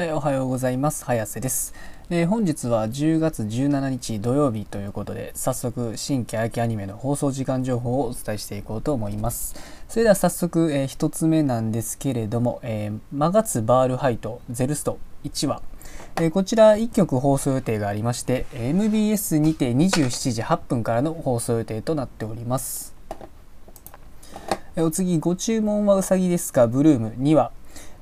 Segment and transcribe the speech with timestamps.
[0.00, 1.04] えー、おはようございます。
[1.04, 1.74] 早瀬です、
[2.08, 9.56] えー、本日は10月17日土曜日ということで、早速新規秋アニメの放送時間情報をお伝えしていこうと思います。
[9.88, 15.62] それでは早速、えー、1つ目なんですけれども、えー、マガツバールハイトゼルスト1話。
[16.20, 22.94] えこちら1曲放送予定がありまして、MBS にて27時8分からの放送予定となっております。
[24.76, 27.57] お次、ご注文はうさぎですか、ブルーム2話。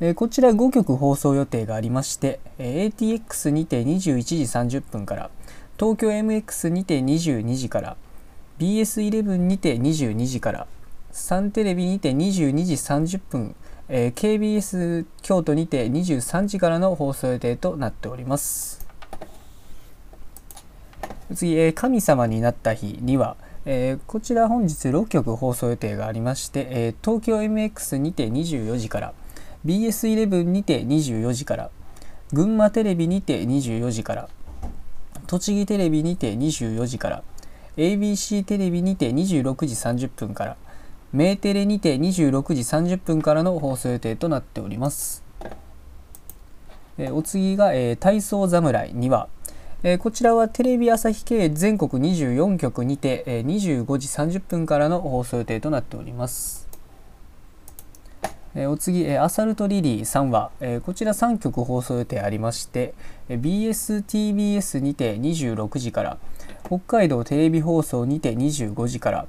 [0.00, 4.36] えこちら5曲放送予定がありまして、え ATX にて21時
[4.78, 5.30] 30分から
[5.78, 7.96] 東京 MX にて22時から
[8.60, 10.66] BS11 にて22時から
[11.10, 13.56] サンテレビにて22時30分、
[13.88, 18.86] えー、KBS 京都にて23時からの放送予定となっております。
[21.34, 29.12] 次、えー、神様になった日には、えー、こちら本日6曲放送予定がありまして、え東京 MX にて24時から
[29.68, 31.70] BS11 にて24時から
[32.32, 34.28] 群馬テレビにて24時から
[35.26, 37.22] 栃木テレビにて24時から
[37.76, 40.56] ABC テレビにて26時30分から
[41.12, 45.22] メーテレにて26時30分からの放送予定となっております。
[46.96, 49.28] えお次が、えー、体操侍2話、
[49.82, 56.67] えー、こちらはテレビ朝日系全国24局にて、えー、25時30分からの放送予定となっております。
[58.54, 62.94] えお次、えアサルトリリー3話、えこちら3曲放送予定ありまして、
[63.28, 66.18] え BSTBS にて26時から
[66.66, 69.26] 北海道テレビ放送にて25時から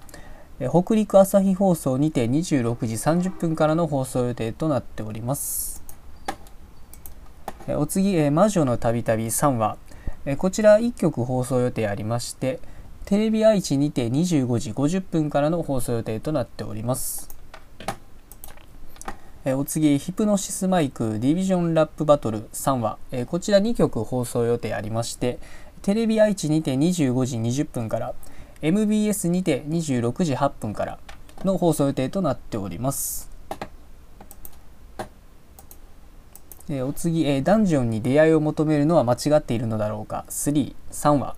[0.59, 5.83] え北陸朝日放送にて26時30分からの放送予定となっております。
[7.67, 9.78] えお次、え魔女のたびたび3話、
[10.26, 12.59] えこちら1曲放送予定ありまして
[13.06, 17.39] テレビ愛知にて25時50分からの放送予定となっております。
[19.50, 25.39] えお次、ヒプノシスマイクディビジョンラップバトル3話、えこちら2曲放送予定ありまして、
[25.81, 28.14] テレビ愛知にて25時20分から、
[28.61, 30.99] MBS にて26時8分から
[31.43, 33.32] の放送予定となっております。
[36.70, 41.36] えお次、えダンジョンに出会いを求めるのは間違っているのだろうか3、3話、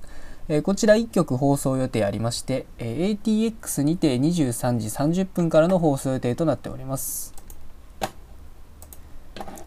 [0.50, 4.88] えこちら1曲放送予定ありまして、え ATX にて23時
[5.22, 7.41] 30分からの放送予定となっております。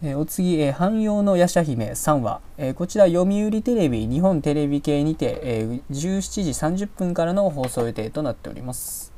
[0.03, 9.13] えお次、え汎用の夜叉姫3話、えこちら読売テレビ日本テレビ系にて、え17時30分からの放送予定となっております。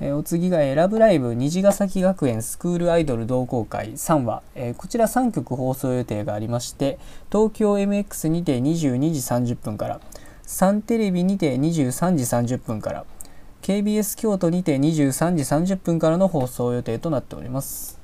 [0.00, 6.98] えお次が、えラブライブ虹ヶ崎学園スクールアイドル同好会3話、えこちら3曲放送予定がありまして
[7.30, 10.00] 東京 MX にて22時30分から
[10.42, 13.04] サンテレビにて23時30分から
[13.62, 17.99] KBS 京都にて23時30分からの放送予定となっております。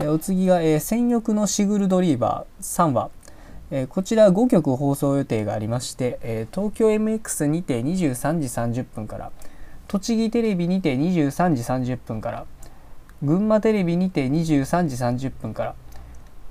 [0.00, 3.10] お次が、えー、戦欲のシグルドリーバー3話、
[3.70, 9.30] えー、こちら5曲放送予定がありまして、えー、東京 MX にて23時30分から
[9.88, 12.46] 栃木テレビにて23時30分から
[13.22, 15.74] 群馬テレビにて23時30分から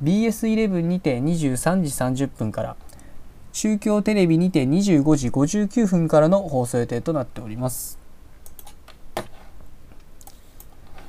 [0.04, 2.76] BS11 にて23時30分から
[3.54, 8.01] 中京テレビにて25時59分からの放送予定となっております。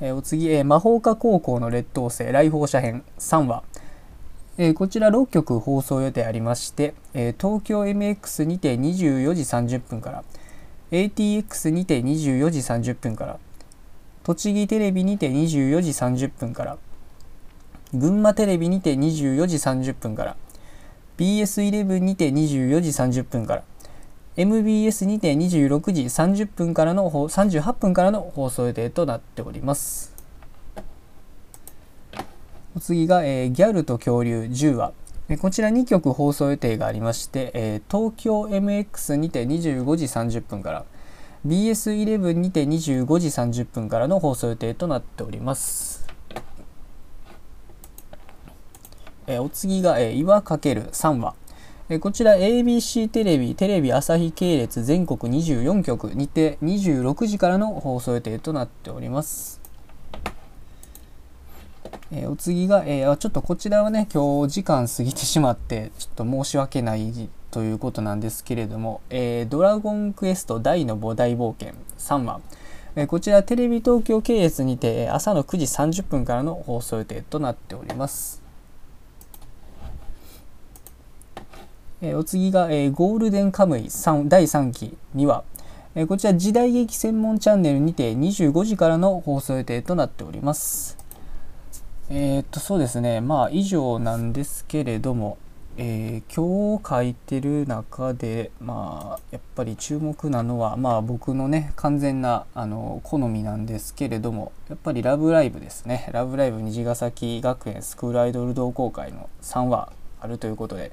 [0.03, 3.63] えー、お次、え、魔法科高校の劣等生来訪者編3話、
[4.57, 10.23] え、こちら6曲放送予定ありまして、え、東京 MX にて24時30分から
[10.91, 13.39] ATX にて24時30分から
[14.23, 16.77] 栃木テレビにて24時30分から
[17.93, 20.35] 群馬テレビにて24時30分から
[21.17, 23.63] BS11 にて24時30分から
[24.35, 30.11] MBS にて26時30分からの38分からの放送予定となっております。
[32.75, 34.93] お次が、えー、ギャルと恐竜10話。
[35.39, 40.85] こちら2曲放送予定がありまして、えー、東京 MX にて25時30分から
[41.45, 46.07] BS11 にて25時30分からの放送予定となっております。
[49.27, 51.35] えー、お次が、えー、岩かける3話。
[51.89, 59.59] えこちら ABC テレビ、テレビ朝日系列全国24局にて26時からの放送予定となっております。
[62.09, 72.39] えお次が、えー、ちょっとこちらはね、今日時間過ぎてしまって、ちょっと申し訳ないということなんですけれども、えー、ドラゴンクエスト大の母大冒険3話、
[72.95, 78.42] えこちらテレビ東京系列にて朝の9時30分からの放送予定となっております。
[82.05, 85.45] えお次が、えゴールデンカムイ3第3期には、
[85.95, 90.97] えこちら時代劇専門チャンネルにて25時からの放送予定となっております。
[92.09, 95.37] えー、っとそうですねまあ以上なんですけれども、
[95.77, 110.91] えー、今日書いてる中でまあやっぱり注目なのはまあ僕のね完全なあの好みなんですけれどもやっぱり「ラブライブ!」ですね「ラブライブ!」虹ヶ崎学園スクールアイドル同好会の3話あるということで、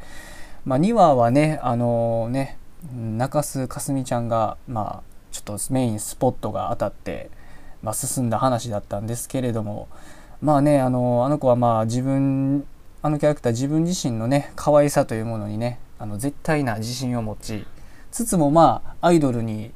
[0.65, 2.59] まあ、2話はねあのね
[2.95, 5.03] 中洲かすみちゃんがまあ
[5.33, 7.31] ちょっとメインスポットが当たって、
[7.83, 9.89] まあ、進んだ話だったんですけれども
[10.41, 12.67] まあねあのあの子はまあ自分
[13.03, 17.67] あのキャラクター自分自身のね可愛さというものにねあの絶対な自信を持ち
[18.11, 19.73] つつもまあアイドルに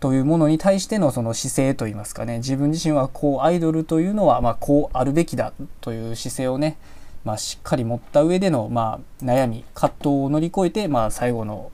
[0.00, 6.78] というものに対してのその姿勢といいますかね自分自身はこうアイドルというのはまこうあるべきだという姿勢をね、
[7.24, 11.70] まあ、しっかり持った上でのまあ悩み葛藤を乗り越えてまあ最後の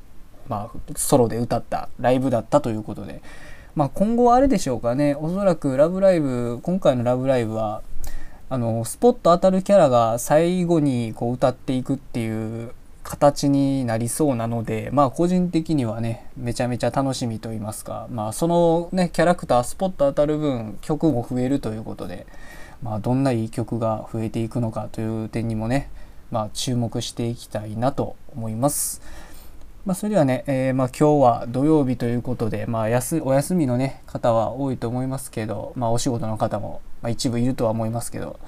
[0.48, 3.22] まあソロで歌ったライブだったということで、
[3.75, 7.82] まあ、今後はあれでしょうかねおそらく「ラブライブ!」今回の「ラブライブ!」は
[8.48, 12.72] あのスポット当たるキャラが最後にこう歌っていくっていう
[13.02, 22.26] 形になりそうなのでまあ個人的にはねめちゃめちゃ楽しみと言いますかまあそのねキャラクタースポット当たる分曲も増えるということで
[22.87, 25.91] まあどんないい曲が増えていくのかという点にもね
[26.31, 29.03] まあ注目していきたいなと思います。
[29.85, 38.41] まあ、それではね、えー、まあ今日は土曜日ということで、まあ、休お休みの、ね、方は多いと思いますけど、まあ、お仕事の方も、まあ、一部いるとは思いますけど、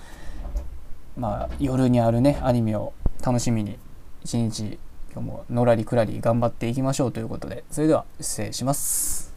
[1.16, 2.92] まあ、夜にあるねアニメを
[3.24, 3.78] 楽しみに
[4.24, 4.80] 一日
[5.12, 9.27] 今日ものらりくらり頑張っていきましょうということでそれでは失礼します。